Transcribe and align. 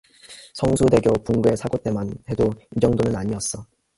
성수대교 0.55 1.11
붕괴 1.23 1.55
사고때만 1.55 2.11
해도 2.27 2.49
이 2.75 2.79
정도는 2.79 3.15
아니었어. 3.15 3.63